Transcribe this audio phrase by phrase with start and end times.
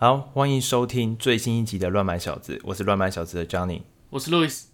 [0.00, 4.66] 好，欢迎收听最新一集的《乱买小子》，我是乱买小子的 Johnny，我是 Louis。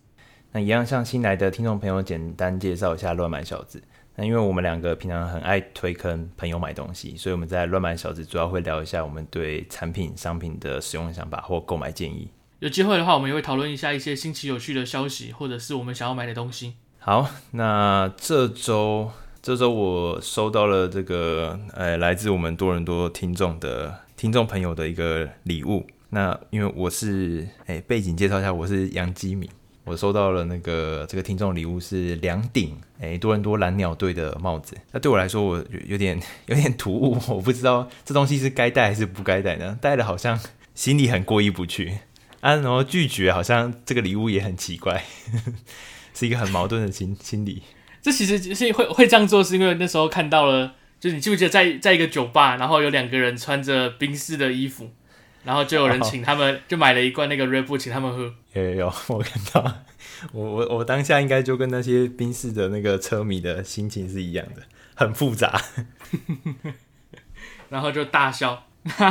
[0.52, 3.82] 那一样向新来的听众朋友简单介绍一下乱买小子。
[4.16, 12.28] 那因为我们两个平常很爱推坑朋友买东西，所以我们在乱买小子主要会聊一下我们对产品、商品的使用想法或购买建议。
[12.58, 16.74] 有机会的话，我们也会讨论一下一些新奇有趣的消息，或者是我们想要买的东西。
[16.98, 19.10] 好，那这周
[19.40, 25.86] 这周我收到了这个呃来自我们多伦多听众的听众朋友的一个礼物。
[26.10, 29.48] 那因为我是哎背景介绍一下，我是杨基敏。
[29.84, 39.76] 我收到了那个这个听众礼物是两顶诶多伦多蓝鸟队的帽子，那对我来说我有，有点 有点突兀，我不知道这东西是该戴还是不该戴呢？
[39.82, 40.40] 戴了好像
[40.74, 41.98] 心里很过意不去
[42.40, 45.04] 啊，然后拒绝好像这个礼物也很奇怪，
[46.14, 47.62] 是一个很矛盾的心心理。
[48.00, 54.90] 这其实是会会这样做，是因为那时候看到了，就是你记不记得在在一个酒吧，然后有两个人穿着宾士的衣服。
[55.44, 58.32] 然后就有人请他们，就买了一罐那个 Red Bull 请他们喝。
[58.54, 59.84] 有有有， 我看到，
[60.32, 64.62] 我我我当下应该就跟那些宾士的那个车迷的心情是一样的，
[64.94, 65.60] 很复杂。
[67.68, 68.64] 然后就大笑。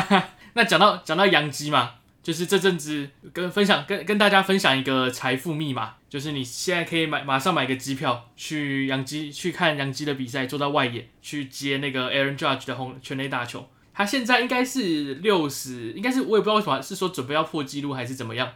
[0.56, 1.92] 那讲到讲到杨基嘛，
[2.24, 13.68] 就是这阵子跟分享跟跟大家分享一个财富密码，就是你现在可以买马上买个机票去杨基去看杨基的比赛，坐到外野去接那个 Aaron Judge 的红全垒打球。
[13.94, 18.50] 他现在应该是六十，应该是我也不知道为什么，是说准备要破纪录还是怎么样。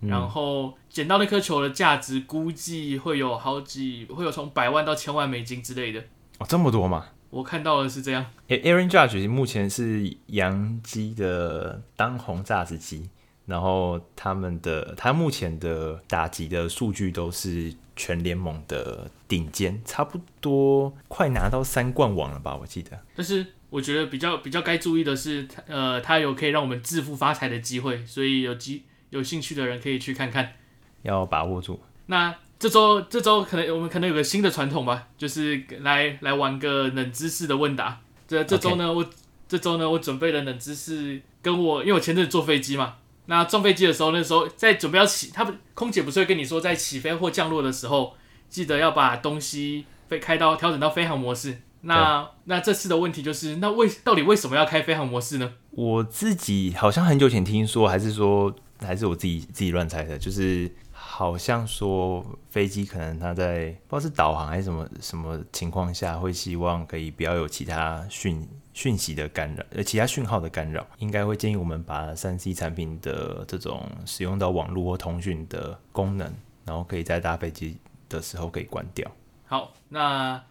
[0.00, 6.00] 嗯、然后捡到那颗球的价值估计会有好几，会有从百万到千万美金之类的。
[6.38, 7.06] 哦，这么多吗？
[7.32, 8.24] 我看到的是这样。
[8.46, 13.08] Aaron Judge 目前是洋基的当红炸子鸡，
[13.46, 22.54] 然后他们的他目前的打击的数据都是全联盟的顶尖，差不多快拿到三冠王了吧？
[22.54, 23.00] 我记得。
[23.16, 23.46] 但是。
[23.72, 30.52] 我觉得比较比较该注意的是，呃，他有可以让我们致富发财的机会，所以有机有兴趣的人可以去看看，
[31.00, 31.80] 要把握住。
[32.04, 38.00] 那这周这周可能我们可能有个新的传统吧，就是来来玩个冷知识的问答。
[38.28, 38.94] 这这周呢，Okay.
[38.94, 39.10] 我
[39.48, 48.14] 这周呢，我准备了冷知识，跟我因为我前阵子坐飞机嘛，那撞飞机的时候，那时候在准备要起，他们空姐不是会跟你说，在起飞或降落的时候，
[48.48, 51.58] 记得要把东西飞开到调整到飞行模式。
[51.80, 55.54] 那那这次的问题就是，那为到底为什么要开飞航模式呢？
[55.72, 60.70] 我自己好像很久前听说，还是说还是我自己自己乱猜的，就是
[61.14, 76.32] 好像说飞机可能它在不知道是导航还是什么什么情况下，会希望可以不要有其他讯讯息的干扰，呃，其他讯号的干扰，应该会建议我们把三 C 产品的这种使用到网络或通讯的功能，
[76.64, 77.76] 然后可以在搭飞机
[78.08, 79.10] 的时候可以关掉。
[79.44, 80.42] 好，那。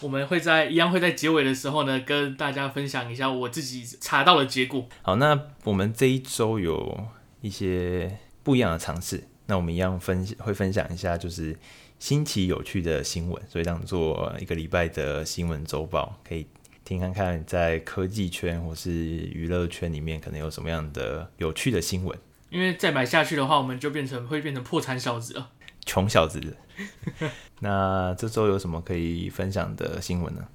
[0.00, 4.86] 我们会在一样会在结尾的时候呢，跟大家分享一下我自己查到的结果。
[5.02, 7.08] 好，那我们这一周有
[7.40, 11.58] 一些不一样的尝试，那我们一样分会分享一下，就是
[11.98, 16.46] 新奇有趣的新闻，所以当做一个礼拜的新闻周报，可以
[16.84, 22.16] 听看看在科技圈或是娱乐圈里面可能有什么样的有趣的新闻。
[22.50, 25.50] 因为再买下去的话，我们就变成会变成破产小子了。
[25.86, 26.56] 穷小子，
[27.60, 30.46] 那这周有什么可以分享的新闻呢？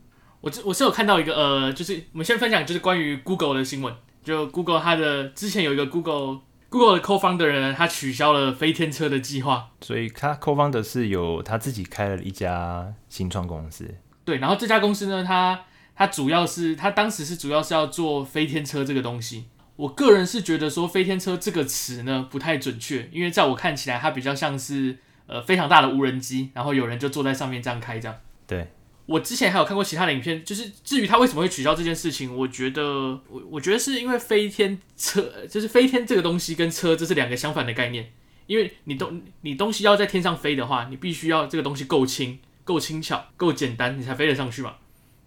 [0.41, 3.91] 我这我是有看到一个呃，就是我们先分享就是关于 Google 的新闻，
[4.23, 6.41] 就 Google 它的之前有一个 Google
[6.73, 13.93] Google 的 Co-founder 的人，他取消了飞天车的计划，所以他 Co-founder 是有他自己开了一家新创公司。
[14.25, 19.45] 对，然后这家公司呢，他他主要是他当时是主要是要做飞天车这个东西。
[19.75, 24.97] 我个人是觉得说飞天车这个词呢不太准确，因为在我看起来，它比较像是。
[25.25, 28.17] 呃，非常大的无人机，然后有人就坐在上面这样开，这样。
[28.45, 28.67] 对，
[29.05, 32.83] 我之前还有看过其他的影片，就是至于他为什么会取消这件事情，我觉得
[33.27, 38.13] 我我觉得是因为飞天车，就是飞天这个东西跟车这是两个相反的概念，
[38.47, 44.75] 因为你东你东西要在天上飞的话，你必须要这个东西够轻、够轻巧、够简单，你才飞得上去嘛。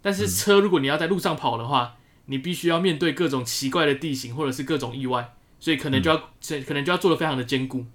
[0.01, 6.17] 但是车如果你要在路上跑的话，你必须要面对各种奇怪的地形或者是各种意外，所以可能就要、
[6.49, 7.85] 嗯、可能就要做的非常的坚固。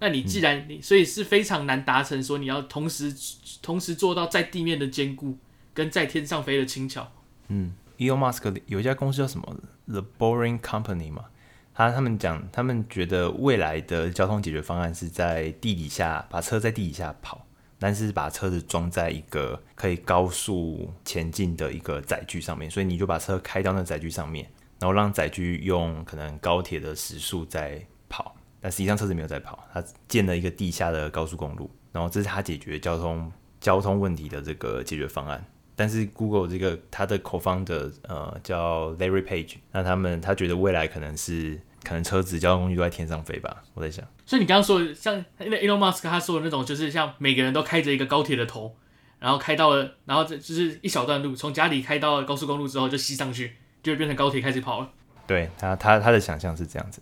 [0.00, 3.14] 那你既然你所以是非常难达成，说你要同时
[3.60, 5.36] 同时做到在地面的坚固
[5.74, 7.12] 跟在天上飞的轻巧。
[7.48, 9.56] 嗯，Elon Musk 有一家公司叫什么
[9.86, 11.26] The Boring Company 嘛，
[11.74, 17.46] 他他们讲他们觉得未来的交通解决方案是在地底下把车在地底下跑，
[17.78, 28.34] 但是把车子装在一个可以高速前进的一个载具上面，所以你就把车开到那载具上面，然后让载具用可能高铁的时速在跑。
[28.60, 35.44] 但实际上车子没有在跑，它建了一个地下的高速公路，然后这是它解决交通交通问题的这个解决方案。
[35.76, 43.62] 但是 Google 这个它的 co-founder 呃叫 Larry Page，那他们他觉得未来可能是可能车子、交通工具都在天上飞吧。
[43.72, 48.76] 我在想，所以你刚刚说的像那 Elon Musk 他说的那种，就是像每个人都开着一个高铁的头，
[49.18, 54.90] 然后开到了，然后这就是一小段路，从家里开到高速公路之后就吸上去，就变成高铁开始跑了。
[55.26, 57.00] 对他，他他的想象是这样子。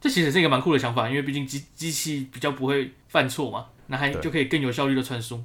[0.00, 5.44] 这其实是一个蛮酷的想法，因为毕竟机机器比较不会犯错嘛，那还就可以更有效率的传输。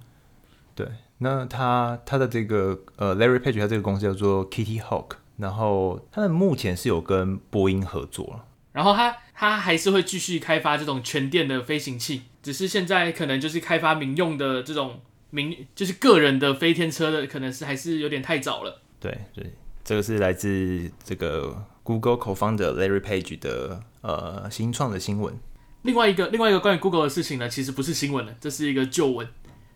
[0.74, 0.88] 对，
[1.18, 18.82] 那他他的这个呃，Larry Page 他这个公司叫做 Kitty Hawk，然后他们目前是有跟波音合作，然后他他还是会继续开发这种全电的飞行器，只是现在可能就是开发民用的这种民就是个人的飞天车的，可能是还是有点太早了。
[19.00, 19.54] 对对，
[19.86, 23.82] 这个是来自这个 Google Co-founder Larry Page 的。
[24.08, 25.36] 呃，新创的新闻。
[25.82, 29.28] 另外一个，另外一个关于 Google 的事情呢，其实不是新闻了，这是一个旧闻。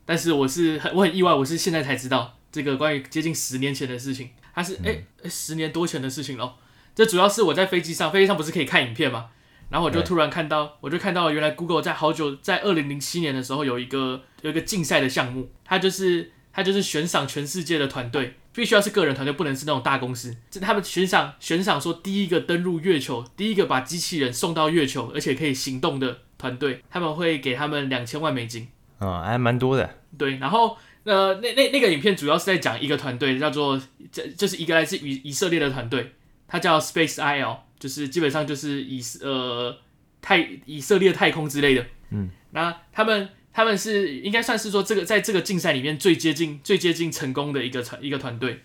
[0.06, 4.29] 但是我是很我很意外，我是现在才知道这个关于接近十年前的事情。
[4.53, 6.53] 它是哎、嗯、十年多前的事情喽。
[6.94, 9.31] 这主要是我在飞机上，飞机上不是可以看影片吗？
[9.71, 18.35] 然后我就突然看到，我就看到了原来 Google 在好久在二零零七年的时候有一个有一个竞赛的项目，它就是它就是悬赏全世界的团队。
[18.59, 20.35] 必须要是个人团队，不能是那种大公司。
[20.51, 28.67] 这他们悬赏悬赏说，第一个登陆月球，第一个把机器人送到月球，而且可以行动的团队，他们会给他们两千万美金。
[28.97, 29.89] 啊、哦，还蛮多的。
[30.17, 30.75] 对，然后
[31.06, 36.15] 呃，那那那个影片主要是在讲一个团队，叫做这就是一个来自以以色列的团队，
[36.45, 39.77] 它叫 Space IL，就是基本上就是以呃
[40.21, 41.85] 太以色列太空之类的。
[42.09, 43.29] 嗯，那他们。
[43.51, 48.63] 他们是应该算是说这个在这个竞赛里面最接近最接近成功的一个团一个团队。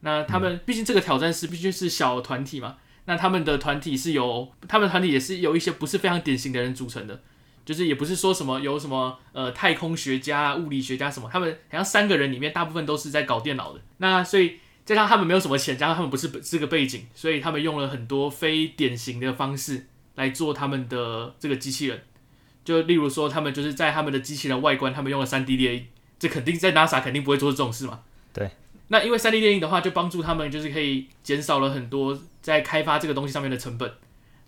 [0.00, 2.76] 那他们毕竟这个挑战是必须是小团体嘛，
[3.06, 7.20] 那他们的团体是由他们团体也是由一些不是非常典型的人组成的，
[7.64, 13.80] 就是也不是说什么有什么呃太空学家、物理学家什么，他们好像三个人里面大部分都是在搞电脑的。
[13.96, 22.02] 那所以加上他们没有什么钱，加上他们不是这个背景，所以他们用了很多非典型的方式来做他们的这个机器人。
[22.68, 25.86] 就例如说，他们就是在他们的机器人外观，他们用了 3D 列印，
[26.18, 28.00] 这肯定在 NASA 肯定不会做这种事嘛。
[28.30, 28.50] 对。
[28.88, 33.90] 那因为 3D 列印的话，就帮助他们就是可以减少了很多在开发这个东西上面的成本。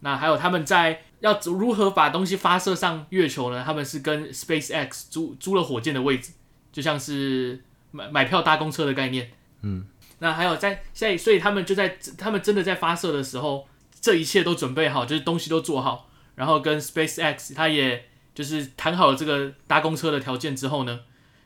[0.00, 3.62] 那还有他们在要如何把东西发射上月球呢？
[3.64, 6.32] 他们是跟 SpaceX 租租了火箭的位置，
[6.70, 9.30] 就像是买买票搭公车的概念。
[9.62, 9.86] 嗯。
[10.18, 13.66] 那还有在现在，所以他们就在他们真的在发射的时候，
[13.98, 18.08] 这一切都准备好，就是东西都做好，然后跟 SpaceX 他也。
[18.34, 21.00] 就是谈好了这个搭公车的条件之后呢，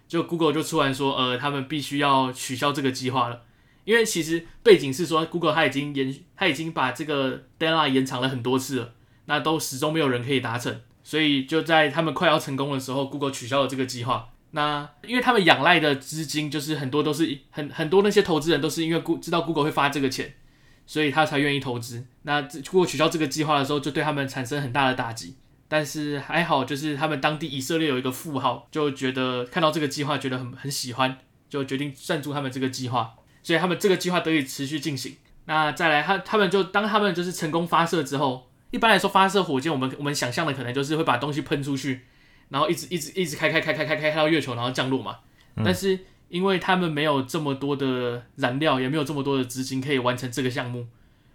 [0.06, 3.42] 就 Google 就突然说，呃，他们必须要取消这个计划了，
[3.84, 8.92] 因为其实背景是说，Google 它已经延，它已经把这个 deadline 延长了很多次了，
[9.26, 14.28] 那都始终没有人可以达成，所以就在他们快要成功的时候，Google 取消了这个计划。
[14.52, 20.32] 那因为他们仰赖的资金就是很多都是很很多那些投资人都是因为 goo 知道 Google 会发这个钱，
[20.86, 22.06] 所以他才愿意投资。
[22.22, 22.40] 那
[22.70, 25.34] Google 取消这个计划的时候，就对他们产生很大的打击。
[25.68, 31.18] 但是还好，就是他们当地以色列有一个富豪，就觉得看到这个计划觉得很很喜欢，
[31.48, 35.16] 就决定赞助他们这个计划，所以他们这个计划得以持续进行。
[35.46, 42.02] 那再来，他他们就当他们就是成功发射之后，一般来说发射火箭，我们我们想象的可能就是会把东西喷出去，
[42.48, 45.18] 然后一直一直一直开开开开开开开到月球，然后降落嘛。
[45.56, 50.86] 但是因为他们没有这么多的燃料，也没有这么多的资金可以完成这个项目。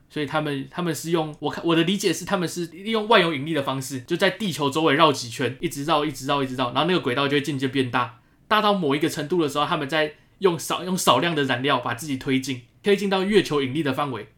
[0.09, 14.29] 所以他们他们是用我看我的理解是他们是利用万有引力的方式，就在地球周围绕几圈，一直绕一直绕一直绕，然后那个轨道就会渐渐变大，大到某一个程度的时候，他们在用少用少量的燃料把自己推进，推进到月球引力的范围，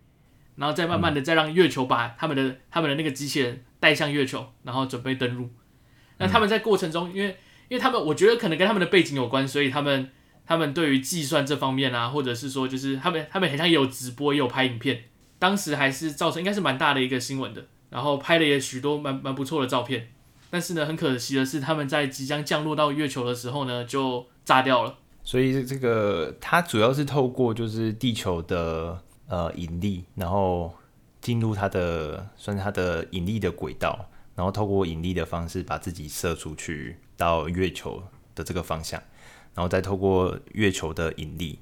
[0.58, 5.50] 然后再慢慢的再让月球把他们的他们的那个机器人带向月球，然后准备登陆。
[6.18, 7.38] 那他们在过程中，因为
[7.70, 10.10] 因为他们我觉得可能跟他们的背景有关，所以他们
[10.46, 15.06] 他们对于计算这方面啊，或者是说就是他们他们好像也有直播也有拍影片。
[15.42, 20.10] 当时还是造成应该是蛮大的一个新闻的，然后拍了也许多蛮蛮不错的照片，
[20.52, 25.00] 但是呢，很可惜的是他们在即将降落到月球的时候呢，就炸掉了。
[25.24, 30.72] 所以这个它主要是透过就是地球的呃引力，然后
[31.20, 38.04] 进入它的算是它的引力的轨道，然后透过引力的方式把自己射出去到月球
[38.36, 39.02] 的这个方向，
[39.56, 41.58] 然后再透过月球的引力，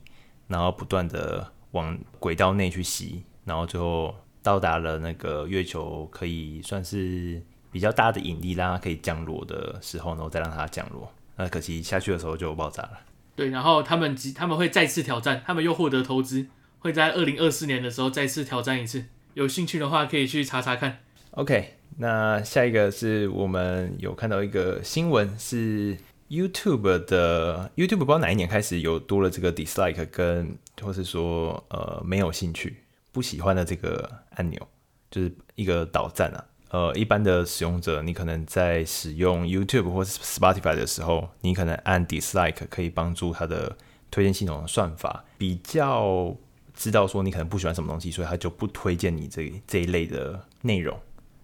[0.47, 3.23] 然后不断的往轨道内去吸。
[3.49, 4.13] 然后最后
[4.43, 7.41] 到达了那个月球，可以算是
[7.71, 11.11] 比较大的引力，让它可以降落的时候，然后再让它降落。
[11.35, 12.99] 那可惜下去的时候就爆炸了。
[13.35, 16.45] 对，然后他们他们会再次挑战，他们又获得投资，
[16.77, 19.05] 会在二零二四年的时候再次挑战一次。
[19.33, 20.99] 有兴趣的话可以去查查看。
[21.31, 25.97] OK，那下一个是我们有看到一个新闻，是
[26.29, 32.77] YouTube 的 YouTube 不知道哪一年开始有多了这个 dislike 跟或是说呃没有兴趣。
[33.19, 34.65] 不喜欢的这个按钮，
[35.11, 36.45] 就是一个导赞啊。
[36.69, 43.75] 呃，一般的使用者，你可能在使用 YouTube 或是 Spotify 的时候，你可能按 Dislike 可以帮助它的
[44.09, 46.33] 推荐系统的算法比较
[46.73, 50.97] 知道说你可能不喜欢什么东西，所以它就不推荐你这这一类的内容。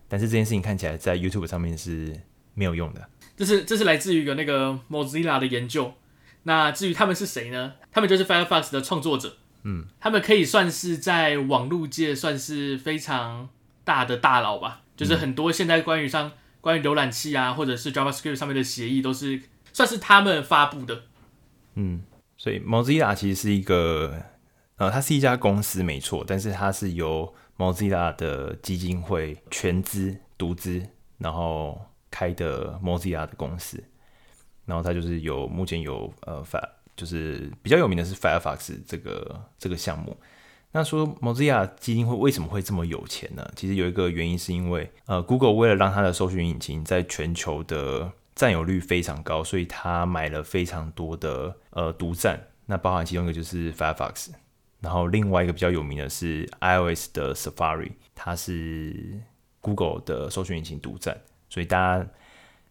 [0.08, 2.22] 但是这件事情看起来在 YouTube 上面是
[2.54, 3.06] 没有用的。
[3.36, 5.94] 这是这是来自于一个那个 Mozilla 的研究。
[6.44, 7.74] 那至于他们是谁呢？
[7.92, 9.36] 他们就是 Firefox 的创作者。
[9.68, 13.50] 嗯，他们可以算是在网络界算是非常
[13.84, 14.84] 大的大佬吧。
[14.96, 16.32] 就是很多现在关于上
[16.62, 19.42] 关于浏览器啊，或者是 JavaScript 上面的协议，都是
[19.74, 21.04] 算是他们发布的。
[21.74, 22.04] 嗯，
[22.38, 24.24] 所以 Mozilla 其实是一个，
[24.78, 30.82] 呃，它是一家公司没错，但是它是由 Mozilla 的基金会全资独资，
[31.18, 33.84] 然后开的 Mozilla 的公司，
[34.66, 36.62] 然后它就是有目前有呃法
[36.96, 40.18] 就是比较有名的是 Firefox 这个这个项目。
[40.72, 43.50] 那说 Mozilla 基金会为什么会这么有钱呢？
[43.56, 52.38] 其实有一个原因是因为，呃，Google 为了让它的搜寻引擎在全球的占有率非常高，所以它买了非常多的呃独占。
[52.66, 54.32] 那包含其中一个就是 Firefox，
[54.82, 59.22] 然后另外一个比较有名的是 iOS 的 Safari，它是
[59.62, 61.18] Google 的搜寻引擎独占。
[61.48, 62.06] 所以大家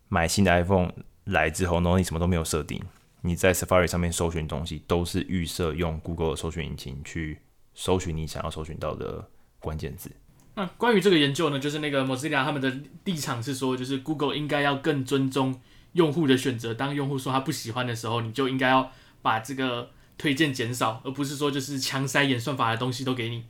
[0.08, 0.92] 买新的 iPhone
[1.24, 2.82] 来之后，然后你什么都没有设定，
[3.24, 7.40] 你在 Safari 上面搜寻东西都是预设用 Google 的搜寻引擎去。
[7.76, 9.28] 搜寻你想要搜寻到的
[9.58, 10.08] 关键字。
[10.54, 15.60] 那关于这个研究呢，就是那个 Mozilla 他们的立场是说，就是 Google 应该要更尊重
[15.94, 16.72] 用户的选择。
[16.72, 23.46] 当用户说他不喜欢的时候，你就应该要把这个推荐减少，而不是说就是强塞演算法的东西都给你。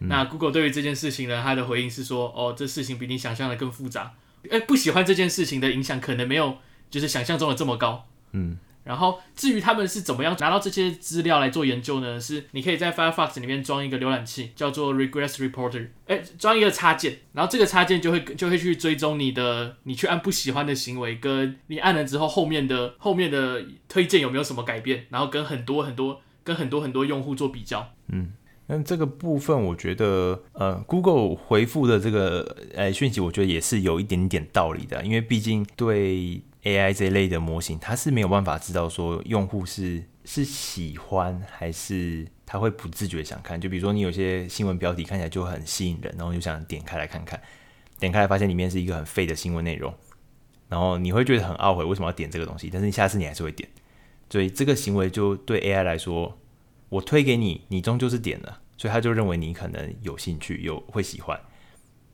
[0.00, 4.12] 嗯、那 Google 对于这件事情呢，他的回应是说，哦，这事情比你想象的更复杂。
[4.50, 6.58] 哎，不喜欢这件事情的影响可能没有
[6.90, 8.06] 就是想象中的这么高。
[8.32, 8.58] 嗯。
[8.84, 12.20] 然后，至于他们是怎么样拿到这些资料来做研究呢？
[12.20, 27.90] 是你可以在 Firefox 里面装一个浏览器，叫做 Regress Reporter，哎，装一个插件，然后这个插件就会就会去追踪你的，你去按不喜欢的行为，跟你按了之后后面的后面的推荐有没有什么改变，然后跟很多很多跟很多很多用户做比较。
[28.08, 28.34] 嗯，
[28.66, 36.42] 那这个部分我觉得，呃，Google 回复的这个呃讯息，我觉得也是有一点点道理的，因为毕竟对。
[36.64, 43.60] AI 这类的模型，它是没有办法知道说用户是是喜欢还是他会不自觉想看。
[43.60, 47.38] 就比如说你有些新闻标题看起来就很吸引人，然后就想点开来看看，
[48.00, 49.92] 点开来发现里面是一个很废的新闻内容，
[50.68, 53.68] 然后你会觉得很懊悔为什么要点这个东西，但是你下次你还是会点。
[54.30, 56.38] 所以这个行为就对 AI 来说，
[56.88, 61.38] 我推给你，你终究是点了，所以他就认为你可能有兴趣，有会喜欢。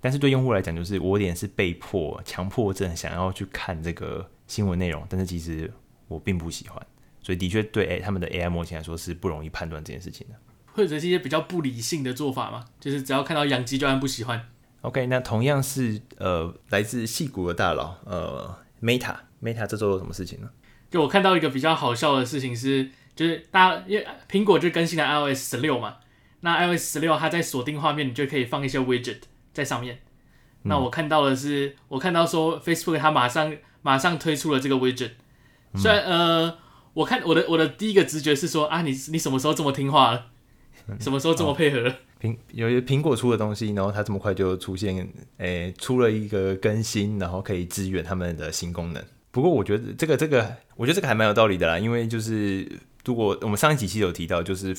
[0.00, 4.28] 但是对用户来讲，就是我点是被迫、强迫症想要去看这个。
[4.50, 5.73] 新闻内容，但是其实
[6.09, 6.85] 我并不喜欢，
[7.23, 10.35] 所以的确对诶他们的 AI 模型来说是不容易判断这件事情的，
[10.73, 14.49] 或者是一些比较不理性的做法嘛，就是只要看到养鸡就按不喜欢。
[14.80, 20.50] OK，那同样是呃来自戏骨的大佬呃 Meta Meta 这周有什么事情呢？
[20.90, 25.99] 就我看到一个比较好笑的事情是，就是大家因为苹果就更新了 iOS 十六嘛，
[26.40, 29.21] 那 iOS 十六它在锁定画面，你就可以放一些 widget
[29.52, 30.00] 在上面。
[30.62, 33.55] 那我看到的是，嗯、我看到说 Facebook 它马上。
[33.83, 35.12] 马上推出了这个 widget，
[35.75, 36.59] 虽然、嗯、呃，
[36.93, 40.26] 我看我的我的第一个直觉是说啊，你你什么时候这么听话了？
[40.99, 41.97] 什么时候这么配合了？
[42.21, 44.95] 苹、哦、有些苹果出的东西，然后它这么快就出现，
[45.38, 49.02] 诶、欸，出了一个更新，然后可以支援他们的新功能。
[49.31, 52.71] 不过我觉得这个这个，我觉得这个还蛮有道理的啦，因为就是
[53.07, 54.76] 如果我们上一集其实有提到，就是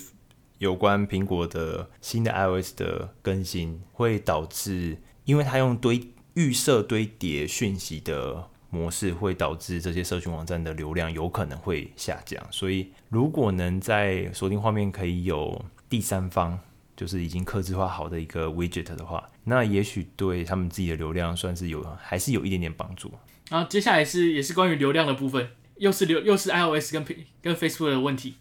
[0.59, 4.99] 有关苹果的新的 iOS 的更新会导致，
[5.31, 8.49] 因为它用堆预设堆叠讯息的。
[8.73, 16.57] 模式会导致这些社群网站的流量有可能会下降，所以如果能在锁定画面可以有第三方，
[16.95, 23.11] 就是已经客制化好的一个 widget 的话，那也许对他们自己的流量算是有，还是有一点点帮助。
[23.49, 27.05] 然后接下来是也是关于流量的部分，又是流又是 iOS 跟
[27.41, 28.35] 跟 Facebook 的问题，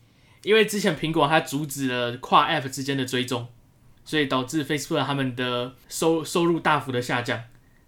[0.44, 3.48] 因为之前苹果它阻止了跨 App 之间的追踪，
[4.10, 7.40] 所以导致 Facebook 他们的收收入大幅的下降。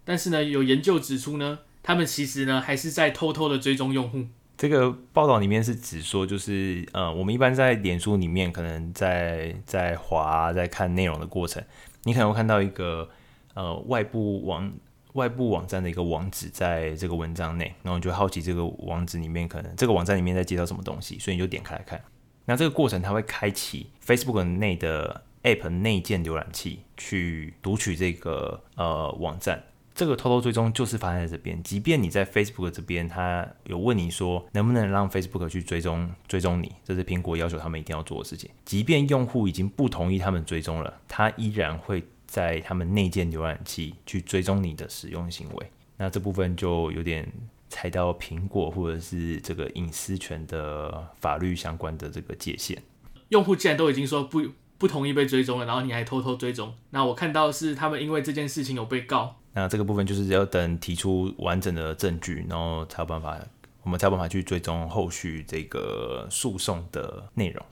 [0.05, 1.59] 但是呢，有研究指出呢。
[1.85, 4.23] 他们其实呢，还是在偷偷的追踪用户。
[4.55, 11.61] 这个报道里面是指说，就是呃，我们一般在脸书里面，可能在在滑在看内容的过程，
[12.03, 13.09] 你可能会看到一个
[13.53, 14.71] 呃外部网
[15.11, 22.01] 外部网站的一个网址在这个文章内，然后你就好奇这个网址里面可能这个网站里面在介绍什么东西，所以你就点开来看。
[22.45, 29.63] 那这个过程它会开启 Facebook 内的 App 内建浏览器去读取这个呃网站。
[29.95, 38.49] 这个偷偷追踪就是发生在这边，即便你在 Facebook 这边，他有问你说能不能让 Facebook 去追踪追踪你，这是苹果要求他们一定要做的事情。
[38.65, 45.67] 即便用户已经不同意他们追踪了，他依然会在他们内建浏览器去追踪你的使用行为。
[45.97, 47.31] 那这部分就有点
[47.69, 52.81] 踩到苹果或者是这个隐私权的法律相关的这个界限。
[53.29, 54.41] 用户既然都已经说不
[54.77, 59.39] 不同意被追踪了，然后你还偷偷追踪，那我看到是他们因为这件事情有被告。
[59.53, 63.37] 那这个部分就是要等提出完整的证据，然后才有办法，
[63.83, 67.63] 我们才有办法去追踪后续这个诉讼的内容。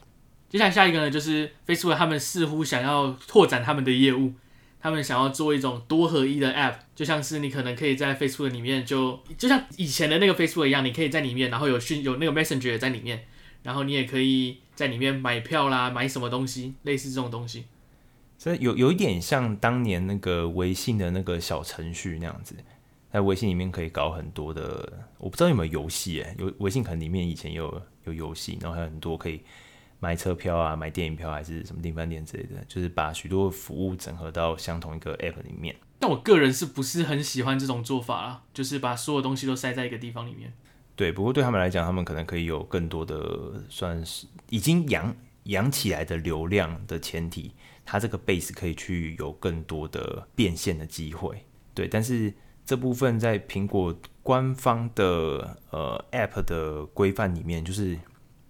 [0.48, 4.34] 接下来下一个呢，就是 Facebook 他们似乎想要拓展他们的业务，
[4.80, 13.26] 他们想要做一种多合一的 App，就像是你可能可以在 Facebook 里面就就像以前的那个 Facebook 一样，你可以在里面，然后有讯有那个 Messenger 也在里面，
[13.64, 17.66] 然后你也可以在里面买票啦，买什么东西，类似这种东西。
[18.40, 22.56] 所以有有一点像当年那个微信的那个小程序那样子，
[23.12, 29.42] 在微信里面可以搞很多的，我不知道有没有游戏诶，有微信可能里面以前有有游戏，然后还有很多可以。
[30.04, 35.76] 买车票啊，买电影票还是什么订饭店之类的，就是把许多服务整合到相同一个 app 里面。
[36.00, 38.44] 但我个人是不是很喜欢这种做法啊？
[38.52, 40.52] 就是把所有东西都塞在一个地方里面。
[41.02, 45.16] 对，不过对他们来讲，他们可能可以有更多的，算是已经养
[45.46, 47.52] 养起来的流量的前提，
[47.84, 51.44] 它这个 base 可以去有更多的变现的机会。
[51.74, 52.32] 对，但是
[52.64, 57.98] 这部分在苹果官方的呃 app 的规范里面，就是。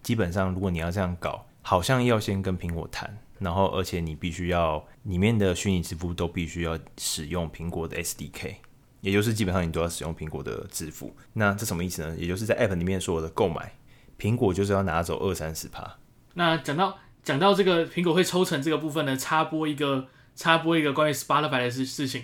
[0.03, 8.55] 基本上，如果你要这样搞，好像要先跟苹果谈，然后而且你必须要里面的虚拟支付都必须要使用苹果的 SDK，
[9.01, 11.15] 也就是基本上你都要使用苹果的支付。
[11.33, 12.15] 那这什么意思呢？
[12.17, 13.73] 也就是在 App 里面所有的购买，
[14.17, 15.97] 苹果就是要拿走二三十趴。
[16.35, 22.23] 那讲到讲到这个苹果会抽成这个部分呢，插播一个插播一个关于 Spotify 的事事情，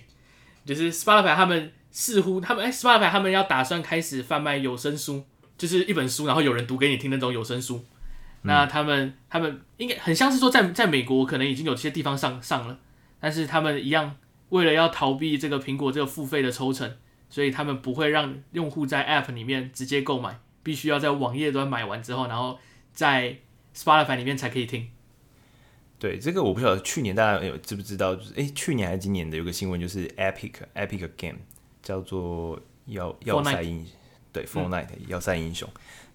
[0.65, 5.25] 就是 Spotify 他们似乎他们哎 Spotify 他们要打算开始贩卖有声书。
[5.57, 7.83] 就是一本书，然后有人读给你听那种有声书。
[8.43, 12.77] 那他们他们应该很像是说，在在美国可能已经有些地方上上了，
[13.19, 14.15] 但是他们一样
[14.49, 16.97] 为了要逃避这个苹果这个付费的抽成，
[17.29, 22.59] 所以他们不会让用户在 App 里面直接购买，必须要在网页端买完之后，然后
[22.93, 23.37] 在
[23.75, 24.89] Spotify 里面才可以听。
[25.99, 28.15] 对，这个我不晓得去年大家有知不知道？
[28.15, 31.39] 就是诶，去年还是今年的有个新闻，就是 Epic Epic Game
[31.81, 33.85] 叫做要要塞英。
[34.33, 35.67] 对，Fortnite 要塞英雄，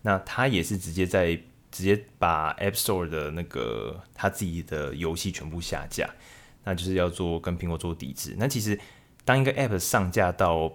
[0.03, 1.35] 那他也是直接在
[1.73, 6.09] 直接把 App Store 的那个他自己的游戏全部下架，
[6.65, 8.35] 那就是要做跟苹果做抵制。
[8.39, 8.79] 那其实
[9.25, 10.73] 当一个 App 上架到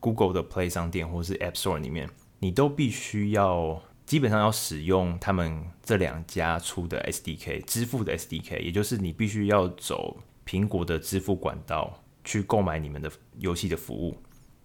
[0.00, 10.16] Google 的 Play 商店或是 App Store 里面，你都必须要基本上要使用他们这两家出的 SDK 支付的 SDK，也就是你必须要走
[10.46, 14.16] 苹果的支付管道去购买你们的游戏的服务。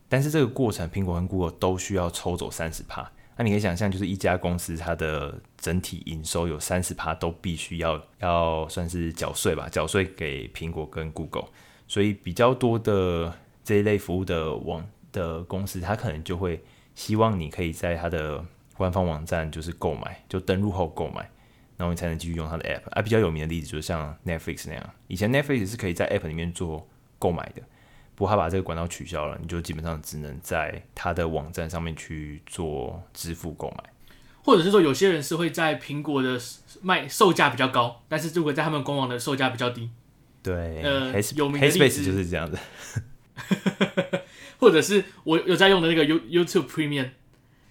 [0.08, 3.10] 但是这个过程，苹果跟 Google 都需要抽走三十趴。
[3.39, 11.45] 那你可以想象，就是一家公司它的整体营收有三十趴都必须要要算是缴税吧，缴税给苹果跟 Google。
[11.88, 16.62] 所以比较多的这一类服务的网的公司，它可能就会
[16.95, 18.43] 希望你可以在它的
[18.75, 21.21] 官方网站就是购买，就登录后购买，
[21.78, 22.89] 然后你才能继续用它的 App。
[22.89, 26.86] 啊，比较有名的例子就是像 Netflix 那样，以前 Netflix 是可以在 App 里面做
[27.17, 27.62] 购买的。
[28.19, 33.84] 不过他把这个管道取消了，你就基本上只能在他的网站上面去做支付购买，
[34.43, 36.38] 或者是说有些人是会在苹果的
[36.82, 39.89] 卖售价比较高，但是如果在他们官网的售价比较低。
[40.43, 42.58] 对，呃，Has, 有名的例子就是这样子，
[44.60, 47.12] 或者是我有在用的那个 You YouTube Premium。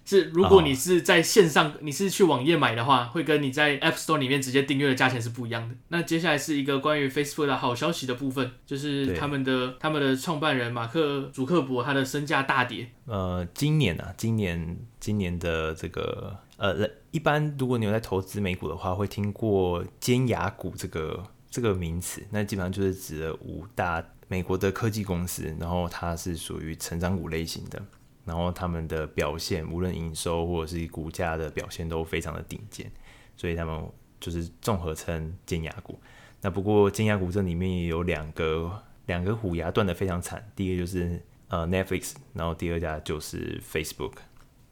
[0.08, 5.74] 是，如果你是在线上，你是去网页买的话，会跟你在 App Store 里面直接订阅的价钱是不一样的。
[5.88, 12.88] 那接下来是一个关于 Facebook 的好消息的部分，就是他们的他们的创办人马克·祖克伯他的身价大跌。
[13.04, 27.82] 呃，今年啊，今年今年的这个呃，一般如果你有在投资美股的话，会听过尖牙股这个这个名词，那基本上就是指了五大美国的科技公司，然后它是属于成长股类型的。
[28.28, 32.92] 然后他们的表现，无论营收或者是股价的表现都非常的顶尖，
[33.34, 33.82] 所以他们
[34.20, 35.98] 就是综合称尖牙股。
[36.42, 44.12] 那不过尖牙股这里面也有两个两个虎牙断的非常惨，第一个就是呃 Netflix，然后第二家就是 Facebook，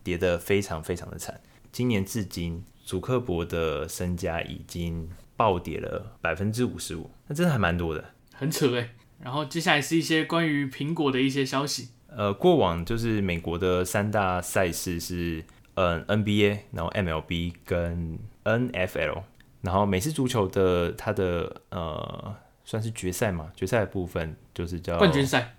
[0.05, 1.40] 跌得非常非常的惨。
[1.73, 8.90] 今年至今，祖克伯的身家已经暴跌了百分之五十五，那真的还蛮多的，很扯诶。
[9.19, 11.88] 然后接下来是一些关于苹果的一些消息。
[12.16, 19.22] 呃，过往就是美国的三大赛事是，嗯，NBA，然后 MLB 跟 NFL，
[19.61, 25.57] 然后美式足球的它的呃算是决赛嘛，决赛的部分就是叫冠军赛，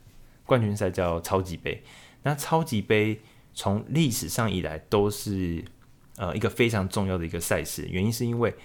[0.48, 1.84] 冠军赛叫超级杯。
[2.24, 3.22] 那超级杯
[3.54, 5.64] 从历史上以来都是
[6.18, 8.56] 呃一个非常重要的一个赛事，原因是因为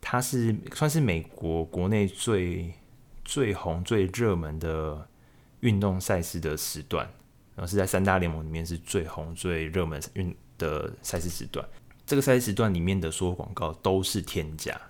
[0.00, 2.72] 它是算是美国国内最
[3.22, 5.06] 最红、最热门的
[5.60, 7.10] 运动赛事的时段，
[7.58, 11.68] 然后是在三大联盟里面是最红、最热门运的赛事时段。
[12.06, 14.80] 这个赛事时段里面的所有广告都是天价，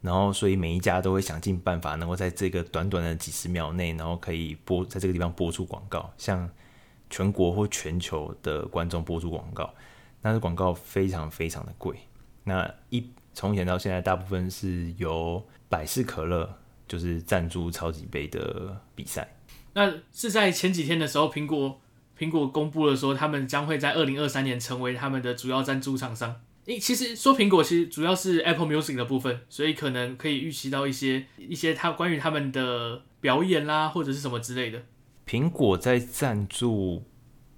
[0.00, 6.50] 然后所以每一家都会想尽办法，能够在这个短短的几十秒内，然后可以播在这个地方播出广告，向
[7.08, 9.72] 全国或全球的观众播出广告。
[10.20, 11.96] 但是广告非常非常的贵。
[12.42, 16.52] 那一从前到现在，大部分是由百事可乐
[16.88, 19.36] 就是赞助超级杯的比赛。
[19.74, 21.80] 那是在前几天的时候，苹果
[22.18, 26.40] 苹果公布了说，他们将会在二零二三年成为他们的主要赞助厂商。
[26.66, 34.82] 诶，其实说苹果其实主要是 Apple Music 的部分，所以可能可以预期到一些一些他关于他们的表演啦，或者是什么之类的。
[35.28, 37.04] 苹果在赞助，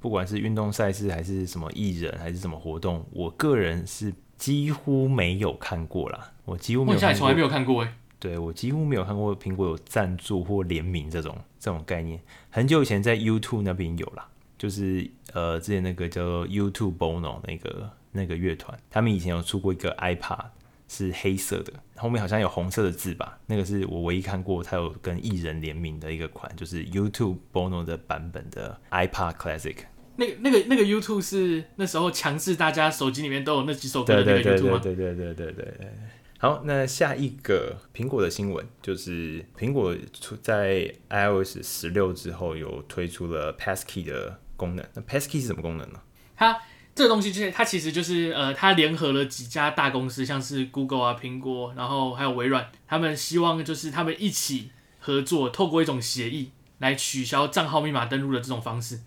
[0.01, 6.33] 不管是运动赛事还是什么艺人还是什么活动，我个人是几乎没有看过啦。
[6.45, 7.93] 我几乎没有看过，从来没有看过诶。
[8.19, 12.21] 对，我几乎没有看过苹果有赞助或联名这种这种概念。
[12.51, 17.91] 很久以前在 YouTube 那边有啦，就是呃之前那个叫做 YouTube Bono 那个。
[18.11, 20.47] 那个乐团，他们以前有出过一个 iPad
[20.89, 23.39] 是黑色的，后面好像有红色的字吧。
[23.47, 29.77] 那个是我唯一看过他有跟艺人联名的一个款，就是 YouTube Bono 的版本的 iPad Classic。
[30.17, 34.81] 那个、那个、那个 YouTube 是那时候强制大家手机里面都有那几首歌的那个 YouTube 吗？
[34.83, 35.91] 对对对对对对对。
[36.39, 44.85] 好，那下一个苹果的新闻就是苹果出在 iOS 十六之后有推出了 Passkey 的功能。
[44.93, 45.99] 那 Passkey 是什么功能呢？
[46.37, 46.61] 它
[46.95, 59.01] 这个东西就是它其实就是呃，它联合了几家大公司，像是 Google 啊、苹果，然后还有微软，他们希望就是他们一起合作，透过一种协议来取消账号密码登录的这种方式。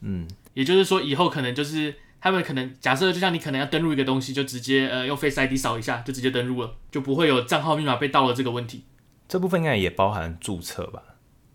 [0.00, 8.84] 嗯，也就是说以后可能就是他们可能假设，就像你可能要登录一个东西，就直接呃用 Face ID 扫一下就直接登录了，就不会有账号密码被盗了这个问题。
[9.28, 11.02] 这部分应该也包含注册吧？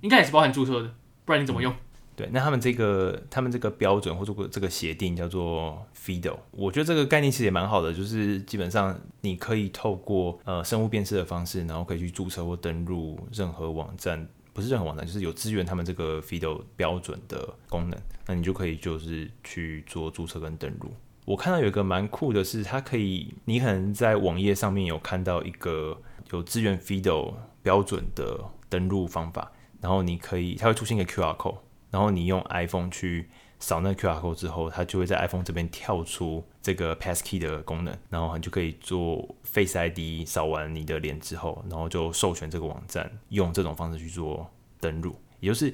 [0.01, 0.93] 应该也是包含注册的，
[1.25, 1.71] 不然你怎么用？
[1.73, 1.77] 嗯
[2.15, 17.97] 对，那他们这个他们这个标准或者这个协定叫做 FIDO，我觉得这个概念其实也蛮好的，就是基本上你可以透过呃生物辨识的方式，然后可以去注册或登录任何网站，不是任何网站，就是有支援他们这个 FIDO 标准的功能，
[18.27, 20.91] 那你就可以就是去做注册跟登录。
[21.25, 25.97] 我看到有一个蛮酷的是，它可以，你可能在网页上面有看到一个
[26.31, 31.57] 有支援 FIDO 标准的登录方法，然后你可以，它会出现一个 QR code。
[31.91, 44.49] 然后你用 iPhone 去扫那 QR code 之后，它就会在 iPhone 这边跳出这个 Passkey 的功能，然后你就可以做 Face ID 扫完你的脸之后，然后就授权这个网站用这种方式去做
[44.79, 45.15] 登录。
[45.39, 45.71] 也就是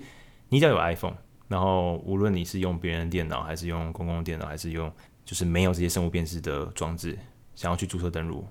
[0.50, 1.16] 你只要有 iPhone，
[1.48, 4.92] 然后无论你是用别人的电脑，还是用公共电脑，还是用
[5.24, 7.18] 就是没有这些生物辨识的装置，
[7.56, 8.46] 想要去注册登录，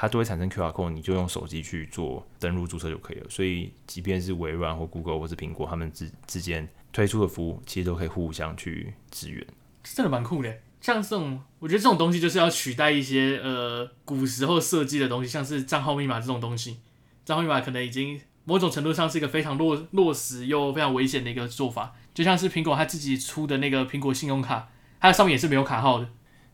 [0.00, 3.26] 它都会产生 QR code，你就用手机去做登录注册就可以了。
[3.28, 6.68] 所以即便是微软或 Google 或是苹果，他们之之间。
[6.90, 9.46] 推出的服务其实都可以互相去支援，
[9.84, 10.52] 真的蛮酷的。
[10.80, 16.78] 像这种，我觉得这种东西就是要取代一些呃古时候设计的东西，像是账号密码这种东西。
[17.26, 21.94] 账号密码可能已经某种程度上是一个非常落落实又非常危险的一个做法。
[22.14, 26.08] 就像是苹果它自己出的那个苹果信用卡，它上面也是没有卡号的。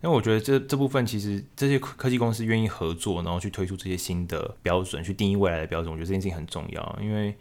[0.05, 7.35] 因为我觉得这这部分其实这些科技公司愿意合作，然后去推出这些新的标准，去定义未来的标准，我觉得这件事情很重要，因为。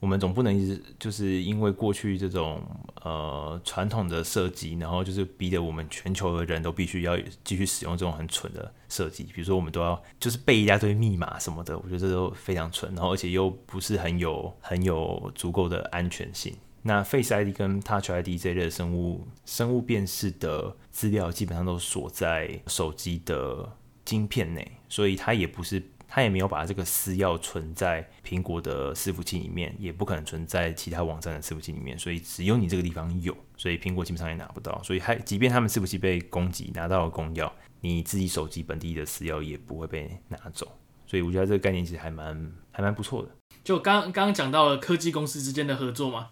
[0.00, 2.62] 我们总不能一直就是因为过去这种
[3.02, 9.24] 呃传统的设计，然后就是逼得我们全球的人都必须要继续使用这种很蠢的设计。
[9.24, 16.56] 比如说，我们都要就是背一大堆密码什么的，我觉得这都非常蠢，然后而且又不是很有很有足够的安全性。
[16.82, 25.82] 那 Face ID 跟 Touch ID 这类的生物生物辨识的资料，基本上都锁在手机的晶片内，所以它也不是。
[26.12, 34.82] 他也没有把这个私钥存在苹果的伺服器里面，也不可能存在其他网站的伺服器里面，所以只有你这个地方有，所以苹果基本上也拿不到。
[34.82, 37.48] 所以还即便他们伺服器被攻击，拿到了公钥，
[37.80, 40.66] 你自己手机本地的私钥也不会被拿走。
[41.06, 43.28] 所以我觉得这个概念其实还蛮还蛮不错的。
[43.62, 46.30] 就刚刚讲到了科技公司之间的合作嘛，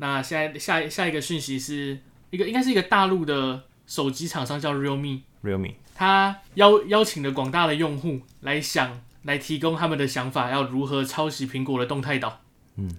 [0.00, 1.98] 那现在下下一个讯息是
[2.30, 9.00] 一个应该是一个大陆的手机厂商叫 Realme，Realme，他邀邀请了广大的用户来想。
[9.24, 12.40] 来提供他们的想法，要如何抄袭苹果的动态岛？
[12.76, 12.90] 嗯，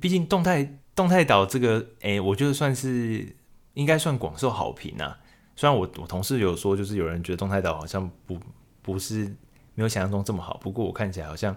[0.00, 3.36] 毕竟动态动态岛这个，哎、欸，我觉得算是
[3.74, 5.18] 应该算广受好评啊。
[5.54, 8.40] 虽然我我同事有说，就是有人觉得动态岛好像不
[8.80, 9.26] 不是
[9.74, 11.54] 没有想象中这么好，不过我看起来好像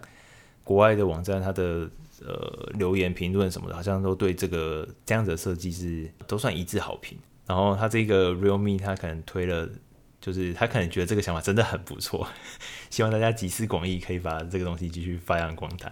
[0.65, 1.89] 国外的网站它的
[2.25, 7.17] 呃留言评论什么的，好像都对这个这样子的设计是都算一致好评。
[7.45, 9.69] 然后他这个 Realme 他可能推了。
[10.21, 12.27] 就是他可能觉得这个想法真的很不错，
[12.91, 15.89] 希望大家集思广益，可以把这个东西继续发扬光大。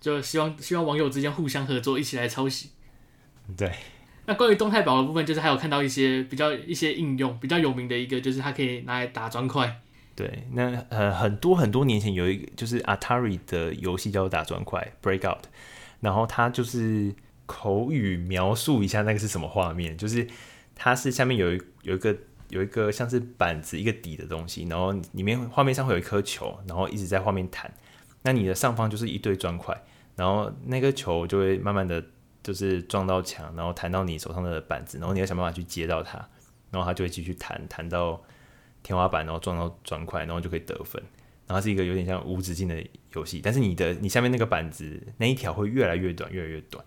[0.00, 2.70] 就希望希望网友之间互相合作，一起来抄袭。
[3.56, 3.72] 对。
[4.26, 9.80] 那关于动态岛的部分，就是还有看到一些比较一些应用比较有名的一个，就是它可以拿来打砖块。
[10.18, 15.42] 对，那呃很多很多年前有一就是 Atari 的游戏叫做打砖块 Breakout，
[16.00, 17.14] 然后它就是
[17.46, 20.26] 口语描述一下那个是什么画面，就是
[20.74, 22.16] 它是下面有一有一个
[22.48, 27.72] 有一个像是板子一个底的东西，然后里面画面上会有一颗球，然后一直在画面弹，
[28.22, 29.80] 那你的上方就是一堆砖块，
[30.16, 32.04] 然后那个球就会慢慢的。
[32.40, 36.16] 就是撞到墙，然后弹到你手上的板子，然后你要想办法去接到它，
[36.70, 38.18] 然后它就会继续弹，弹到
[38.88, 41.02] 天花板，然后撞到砖块，然后就可以得分。
[41.46, 46.82] 然后是一个有点像无止境的游戏，但是你的你下面那个板子那一条会越来越短，越来越短。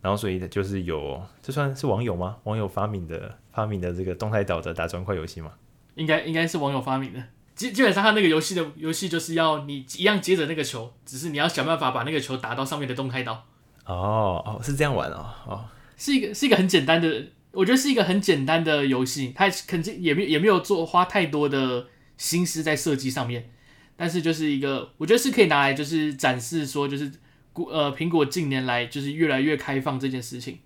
[0.00, 2.36] 然后所以就是有，这算是网友吗？
[2.44, 5.52] 网友发明的发明的这个动态岛的打砖块游戏吗？
[5.96, 7.20] 应该应该是网友发明的。
[7.56, 13.44] 基基本上，他那个游戏的游戏就是要你一样接着那个球，只是你要想办法把那个球打到上面的动态岛。
[13.84, 15.64] 哦哦，是这样玩哦哦，
[15.96, 21.86] 是一个是一个很简单的，我觉得是一个很简单的游戏，它肯定也没也没有做花太多的
[22.16, 23.50] 心思在设计上面，
[23.96, 27.12] 但是就是一个我觉得是可以拿来就是展示说就是
[27.54, 30.58] 呃苹果近年来就是越来越开放这件事情，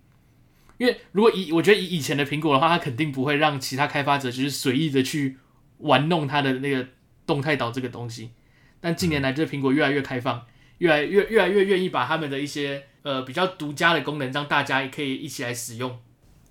[0.77, 5.37] 因为如果以我觉得以以前的苹果的话，它肯定不会让其他开发者就是随意的去
[5.79, 6.87] 玩弄它的那个
[7.25, 8.31] 动态岛这个东西，
[8.79, 10.45] 但近年来这苹果越来越开放，
[10.77, 12.83] 越来越越来越愿意把他们的一些。
[13.03, 15.97] 呃，比较独家的功能，让大家也可以一起来使用。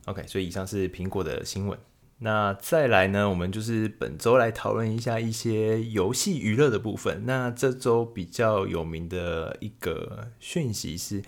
[0.06, 1.78] OK，所以以上是苹果的新闻。
[2.18, 7.24] 那再来呢，我们就是本周来讨论一下一些游戏娱乐的部分。
[7.26, 11.22] 那这周比较有名的一个讯息是，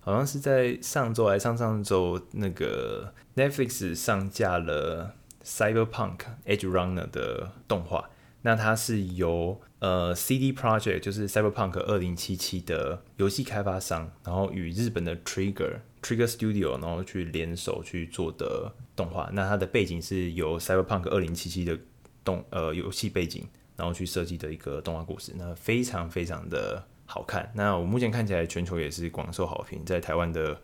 [0.00, 8.10] 好像是在上周还上上周，那个 Netflix 上架了 Cyberpunk Edge Runner 的动画。
[8.42, 19.30] 那它是由呃 CD Project，就是 Cyberpunk 二零七七的游戏开发商，然后与日本的 Trigger Trigger Studio 然后去联手去做的动画。
[19.32, 21.78] 那它的背景是由 Cyberpunk 二零七七的
[22.22, 25.32] 动呃游戏背景，然后去设计的一个动画故事。
[25.36, 27.50] 那非常非常的好看。
[27.54, 30.60] 那我目前看起来全球也是广受好评，在台湾的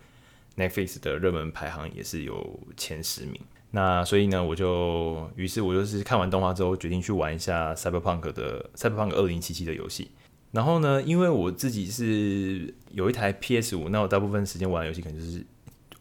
[0.57, 3.40] Netflix 的热门排行也是有前十名。
[3.70, 10.11] 那所以呢，我就于是我就是看完动画之后，决定去玩一下 Cyberpunk 的 Cyberpunk 二零七七的游戏。
[10.53, 15.45] 然后呢，因为我自己是有一台 PS 五，那我大部分时间玩游戏可能就是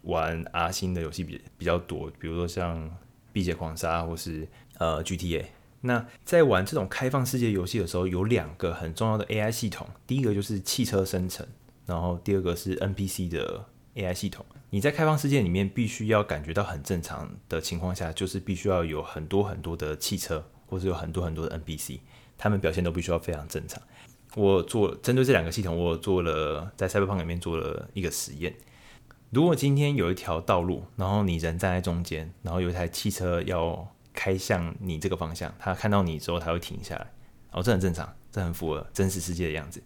[0.02, 2.88] 玩 R 星的游戏比比较多，比如说像
[3.32, 5.44] 《碧血狂杀》或是呃 GTA。
[5.82, 11.46] 那在玩这种开放世界游戏的时候，有两个很重要的 AI 系统，第一个就是汽车生成，
[11.86, 14.44] 然后第二个是 NPC 的 AI 系统。
[14.68, 22.00] 你在开放世界里面必须要感觉到很正常的情况下，就是必须要有很多很多的汽车，或是有很多很多的 NPC，
[22.36, 23.82] 他们表现都必须要非常正常。
[24.36, 28.54] 我做针对这两个系统，我做了在赛博朋里面做了一个实验。
[29.30, 37.12] 如果今天有一条道路，然后你人站在中间，然后有一台汽车要开向你这个方向，他看到你之后他会停下来，
[37.52, 39.82] 哦，这很正常，这很符合真实世界的样子。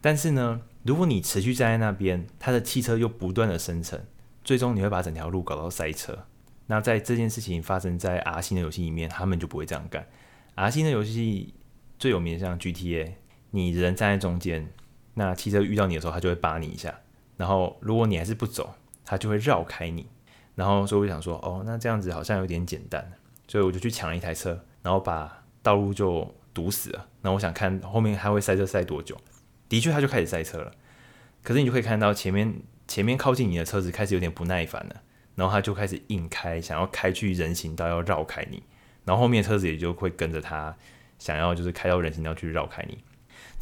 [0.00, 4.00] 但是呢，如果你持续站在那边，他的汽车又不断的生成。
[4.44, 6.26] 最终你会把整条路搞到塞车。
[6.66, 10.06] 那在这件事情发生在 R 星的游戏里面，他们就不会这样干。
[10.54, 11.54] R 星的游戏
[11.98, 13.12] 最有名的像 GTA，
[13.54, 14.68] 你人站在中间，
[15.14, 16.92] 那汽车遇到你的时候，它就会扒你一下。
[17.36, 20.06] 然后如果你还是不走，它就会绕开你。
[20.54, 23.12] 然后所以我想说，哦，那这样子好像有点简单，
[23.46, 27.06] 所以我就去抢了一台车，然后把道路就堵死了。
[27.22, 29.16] 那我想看后面还会塞车塞多久。
[29.68, 30.72] 的确，它就开始塞车了。
[31.42, 32.54] 可是你就可以看到前面。
[32.86, 34.96] 前面靠近你的车子开始有点不耐烦了，
[35.36, 38.62] 然后他就开始硬开，想要开去人行道要绕开你，
[39.06, 40.76] 然后后面的车子也就会跟着他，
[41.18, 42.98] 想要就是开到人行道去绕开你，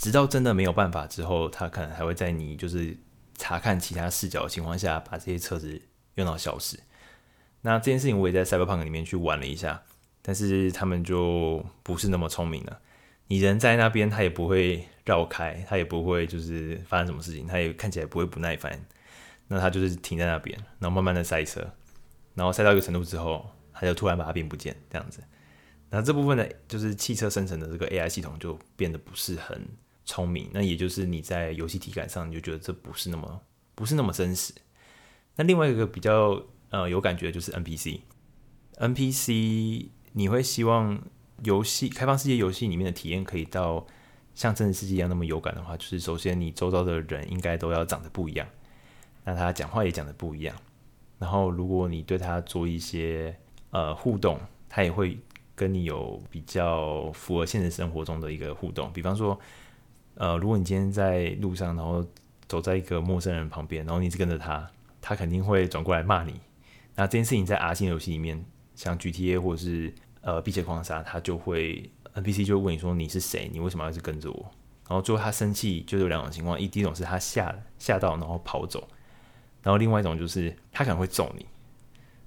[0.03, 2.99] 直到真的没有办法之后，他可能还会在你就是
[3.37, 5.81] 查看其他视角的情况下，把这些车子
[6.17, 6.77] 用到消失。
[7.61, 9.81] 那这件事情我也在 Cyberpunk 里面去玩了一下，
[10.21, 12.81] 但是他们就不是那么聪明了。
[13.29, 18.77] 你人在那边，他也不会绕开，他也不会就是发生什么事情，他也看起来不会不耐烦。
[19.47, 21.61] 那他就是停在那边，然后慢慢的塞车，
[22.35, 25.23] 然后塞到一个程度之后，他就突然把它变不见，这样子。
[25.91, 29.65] 那这部分呢，就是汽车生成的这个 AI 系统就变得不是很
[30.05, 30.49] 聪明。
[30.53, 33.41] 那也就是你在游戏体感上，你就觉得这不是那么
[33.75, 34.53] 不是那么真实。
[35.37, 41.01] 那另外一个比较呃有感觉的就是 NPC，NPC 你会希望
[41.45, 43.87] 游戏开放世界游戏里面的体验可以到
[44.35, 48.47] 像真实世界一样那么有感的话，就是首先你周遭的人应该都要长得不一样。
[49.25, 50.57] 那他讲话也讲的不一样，
[51.19, 53.37] 然后如果你对他做一些
[53.71, 55.19] 呃互动，他也会
[55.55, 58.93] 跟你有比较符合现实生活中的一个互动。
[58.93, 59.39] 比方说，
[60.15, 62.05] 呃，如果你今天在路上，然后
[62.49, 64.71] 走在一个陌生人旁边，然后你一直跟着他，
[65.01, 66.41] 他肯定会转过来骂你。
[66.95, 68.45] 那这件事情在 R 星游戏里面，
[68.75, 73.49] 像 GTA 或者是呃《碧血狂杀》，他就会 NPC 就会问你说，你是谁？
[73.53, 74.51] 你为什么要一直跟着我？
[74.89, 78.81] 然后最后他生气，就有两种情况：一第一种是他吓吓到，然后跑走；
[79.63, 81.47] 然后另外一种就是他可能会揍你。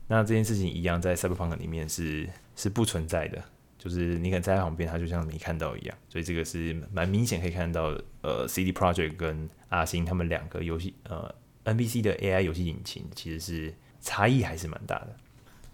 [0.08, 3.44] 那这件事情一样，在 Cyberpunk 里面是是不存在的。
[3.86, 11.32] 就是你可能在他旁边，他就像没看到一样，所以这个是蛮明显可以看到，呃，CD Project 跟阿星他们两个游戏，呃
[11.66, 15.16] ，NBC 的 AI 游戏引擎其实是差异还是蛮大的。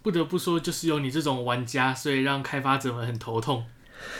[0.02, 3.64] 不得不说，就是有你这种玩家，所以让开发者们很头痛。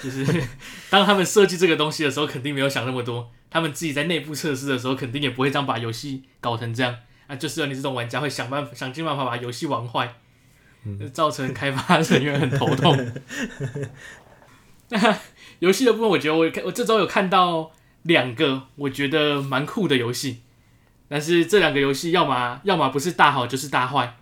[0.02, 0.24] 就是
[0.88, 7.36] 当他们设计这个东西的时候，肯定没有想那么多，他们自己在内部测试的时候，肯定也不会这样把游戏搞成这样啊。
[7.36, 10.14] 就是有你这种玩家会想办法，想尽办法把游戏玩坏。
[11.12, 12.96] 造成开发人员很头痛。
[14.90, 15.18] 那
[15.60, 17.70] 游戏的部分，我觉得我我这周有看到
[18.02, 20.40] 两个我觉得蛮酷的游戏，
[21.08, 24.16] 但是这两个游戏要么要么不是大好就是大坏。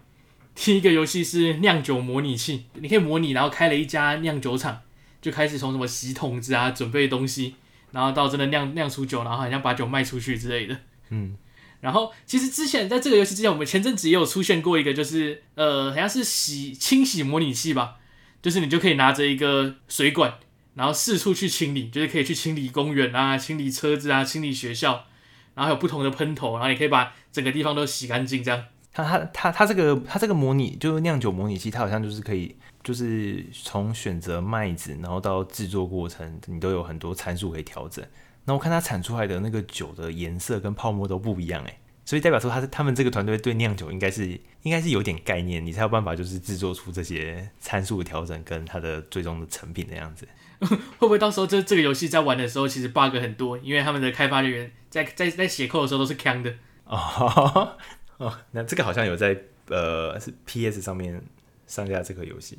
[0.54, 4.82] 第一个游戏是酿酒模拟器，你可以模拟，然后开了一家酿酒厂，
[5.20, 7.54] 就开始从什么洗桶子啊，准备东西，
[7.92, 10.76] 然后到真的酿酿出酒，然后好像把酒卖出去之类的。
[11.08, 11.36] 嗯。
[11.80, 17.96] 然后，其实之前在这个游戏之前，我们前阵子也有出现过一个，就是呃，好像是洗清洗模拟器吧，
[18.42, 20.34] 就是你就可以拿着一个水管，
[20.74, 25.06] 然后四处去清理，就是可以去清理公园啊、清理车子啊、清理学校，
[25.54, 28.44] 然后还有不同的喷头，然后你可以把整个地方都洗干净。
[28.44, 28.62] 这样，
[28.92, 38.04] 它它它它这个它这个模拟就是酿酒模拟器，它好像就是可以，就是从选择麦子，然后到制作过程，你都有很多参数可以调整。
[38.50, 44.26] 那我看它产出来的那个酒的颜色跟泡沫都不一样诶，所以代表说他是他们这个团队对酿酒应该是
[44.62, 50.26] 应该是有点概念，你才有办法就是制作出这些参数的调整跟它的最终的成品的样子。
[50.58, 56.52] 会不会到时候这这个游戏在玩的时候其实 bug 很多，因为他们的开发人员在在在写 code 的时候都是坑的
[56.86, 57.78] 哦
[58.16, 61.22] 哦，那这个好像有在呃是 PS 上面
[61.68, 62.58] 上架这个游戏，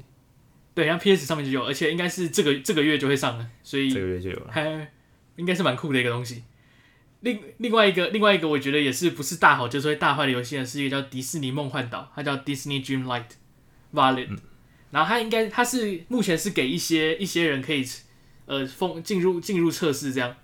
[0.73, 4.87] 对，然后 PS 上面就有，而且应该是这个这个月就会上了，所以这个月就有了。
[5.35, 6.43] 应该是蛮酷的一个东西。
[7.21, 13.25] 另另外一个另外一个，我觉得也是不是大好就是会大坏的游戏呢，是一个叫迪士尼梦幻岛，它叫 Disney Dreamlight
[13.93, 14.25] Valley。
[14.27, 14.39] 嗯、
[14.89, 17.85] 然后它应该它是目前是给一些一些人可以
[18.47, 20.35] 呃封进入进入测试这样。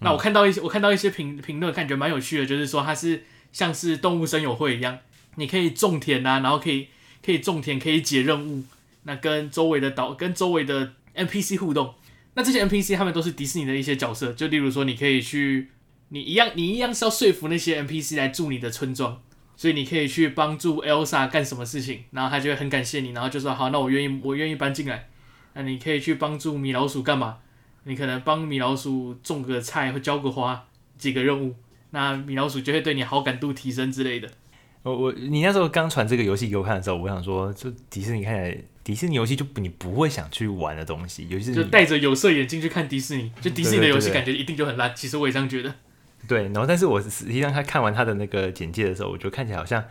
[0.00, 4.98] 那我看到一些我看到一些评评论，感觉蛮有趣的，就是说它是像是动物森友会一样，
[5.36, 6.88] 你可以种田啊，然后可以
[7.24, 8.64] 可以种田，可以解任务，
[9.04, 11.94] 那跟周围的岛跟周围的 NPC 互动。
[12.36, 15.70] 那这些 NPC 他们都是迪士尼的一些角色，就例如说，你可以去，
[16.10, 19.22] 你一样，你一样是要说服那些 NPC 来住你的村庄，
[19.56, 25.08] 所以你可以去帮助 Elsa 干什么事情，然后他就会很感谢你，然后就说好，那我愿意，我愿意搬进来。
[25.54, 27.38] 那你可以去帮助米老鼠干嘛？
[27.84, 30.66] 你可能帮米老鼠种个菜或浇个花，
[30.98, 31.54] 几个任务，
[31.92, 34.30] 那米老鼠就会对你好感度提升之类的。
[34.86, 38.64] 我我你那时候刚传这个游戏给我看的时候，我想说，就迪士尼看起来。
[38.84, 44.94] 迪士尼游戏就你不会想去玩的东西，尤其是就戴着有色眼镜去看迪士尼，就迪士尼的游戏感觉一定就很烂。
[44.94, 45.74] 其实我也这样觉得。
[46.28, 49.84] 对，然后但是我实际上他看完他的那个简介的时候，我就看起来好像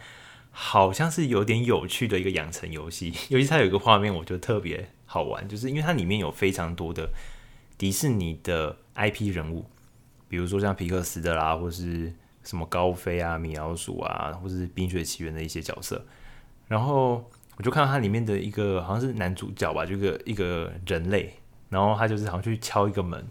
[0.52, 7.10] 好像是有点有趣的一个养成游戏， 尤其是它有一个画面，我觉得特别好玩，就是因为它里面有非常多的
[7.78, 9.66] 迪士尼的 IP 人物，
[10.30, 12.14] 比如说像皮克斯的啦，或是
[12.46, 16.06] 什么高飞啊、米老鼠啊，或者是冰雪奇缘的一些角色，
[16.68, 17.30] 然后。
[17.58, 21.34] 我就看到它里面的一个好像是男主角吧，就一个一个人类，
[21.70, 23.26] 然后他就是好像去敲一个门，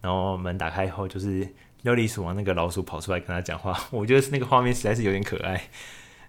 [0.00, 1.48] 然后门打开以后，就是
[1.82, 3.80] 料理鼠王那个老鼠跑出来跟他讲话。
[3.92, 5.68] 我觉得是那个画面实在是有点可爱，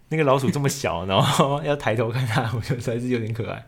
[0.10, 3.66] 那个老鼠这么小， 然后要抬头看他，我觉得实在是有点可爱。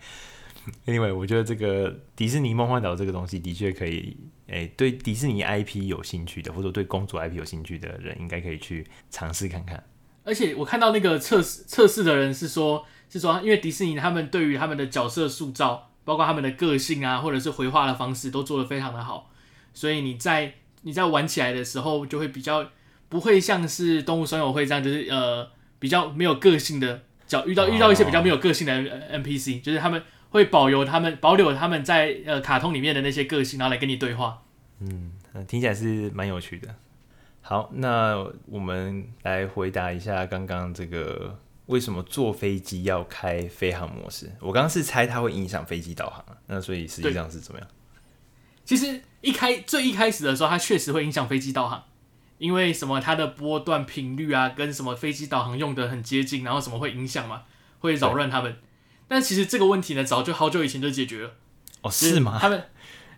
[0.86, 9.84] Anyway，我觉得这个迪士尼梦幻岛这个东西的确可以，诶，对迪士尼 IP 有兴趣的，或者对公主 IP 有兴趣的人，应该可以去尝试看看。
[10.23, 12.86] 而且我看到那个测试测试的人是说。
[13.10, 19.30] 是说，因为迪士尼他们对于他们的角色塑造，包括他们的个性啊，或者是回话的方式，都做得非常的好，
[19.71, 22.71] 所以你在你在玩起来的时候，就会比较
[23.10, 28.73] 不会像是动物森友会这样，就是呃比较没有个性的角，遇到遇到一些比较没有个性的
[29.19, 30.02] NPC，就是他们
[30.34, 34.42] 会保留他们保留他们在呃卡通里面的那些个性，然后来跟你对话。
[34.79, 35.13] 嗯，
[35.48, 36.75] 听起来是蛮有趣的。
[37.42, 38.17] 好，那
[38.48, 41.40] 我们来回答一下刚刚这个。
[41.67, 44.29] 为什么坐飞机要开飞航模式？
[44.42, 47.67] 我刚刚是猜它会影响飞机导航，那所以实际上是怎么样？
[48.65, 51.86] 其实一开最一开始的时候，它确实会影响飞机导航，
[52.38, 53.00] 因为什么？
[53.00, 57.44] 它的波段频率啊，跟什么飞机导航用的很接近，然后什么会影响嘛？
[57.79, 58.58] 会扰乱他们。
[59.13, 61.33] 但其实这个问题呢，早就好久以前就解决了。
[61.81, 62.39] 哦，是吗？
[62.41, 62.63] 他们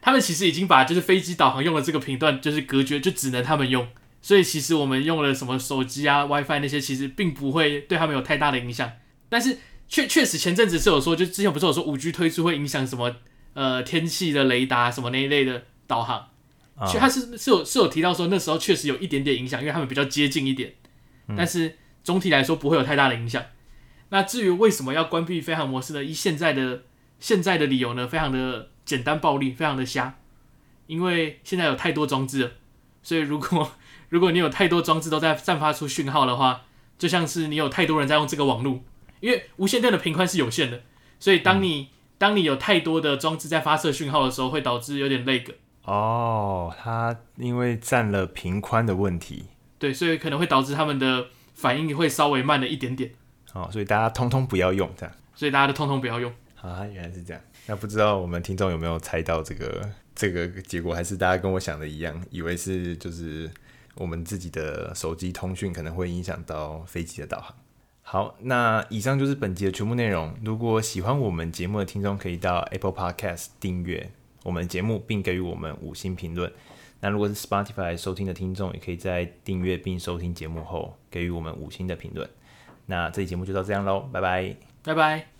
[0.02, 3.88] 他们其实已经把就是飞机导航用的这个频段就是隔绝，就只能他们用。
[4.22, 8.92] 所以其实我们用了什么手机啊、WiFi 那些，其实并不会对他们有太大的影响。
[9.30, 13.16] 但是确确实前阵子是有说，就之前不是有说五 G 推出会影响什么
[13.54, 16.30] 呃天气的雷达什么那一类的导航，
[16.88, 20.74] 其实他是是有是有提到说那时候确实有一点点影响，因为他们比较接近一点。
[21.38, 23.44] 但是总体来说不会有太大的影响。
[24.16, 26.02] 那至于为什么要关闭飞航模式呢？
[26.02, 26.84] 以现在的
[27.20, 30.18] 现在的理由呢，非常的简单暴力，非常的瞎，
[30.88, 32.52] 因为现在有太多装置了，
[33.04, 33.74] 所以如果
[34.08, 36.62] 如果你有太多装置都在散发出讯号的话，
[36.98, 38.80] 就像是你有太多人在用这个网络，
[39.20, 40.84] 因为无线电的频宽是有限的，
[41.20, 41.88] 所以当你、嗯、
[42.18, 45.56] 当你有太多的装置在发射讯号的时候，会导致有点 lag。
[45.84, 49.48] 哦，它因为占了频宽的问题，
[49.78, 53.12] 对，所以可能会导致他们的反应会稍微慢了一点点。
[53.56, 56.32] 哦，所以大家通通不要用这样，所以大家都通通不要用。
[56.62, 57.42] 啊，原来是这样。
[57.66, 63.50] 那不知道我们听众有没有猜到这个这个结果，还是大家跟我想的一样，以为是就是。
[63.98, 67.56] 我们自己的手机通讯可能会影响到飞机的导航。
[68.02, 70.36] 好，那以上就是本集的全部内容。
[70.44, 74.12] 如果喜欢我们节目的听众，可以到 Apple Podcast 订阅
[74.44, 76.52] 我们节目，并给予我们五星评论。
[77.00, 82.30] 那如果是 Spotify 收听的听众，也可以在订阅并收听节目后给予我们五星的评论。
[82.86, 85.28] 那这期节目就到这样喽，拜拜，拜拜。